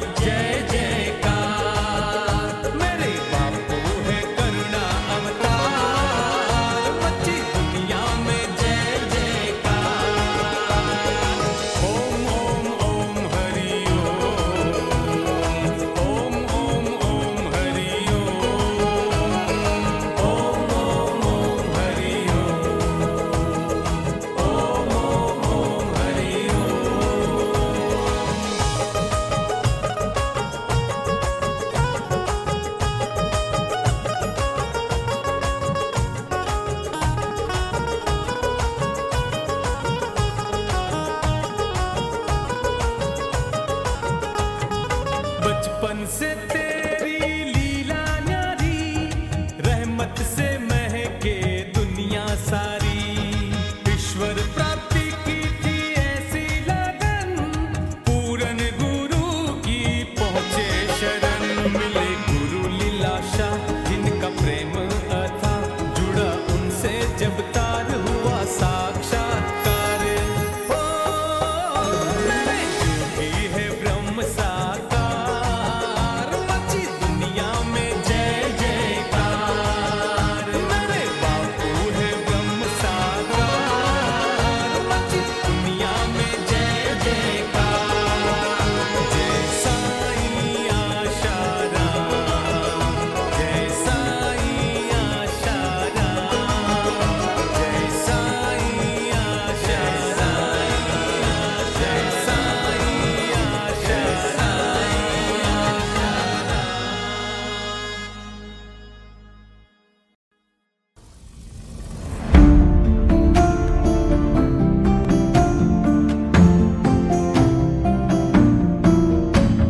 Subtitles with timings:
[0.00, 0.57] every day.
[46.08, 46.47] sit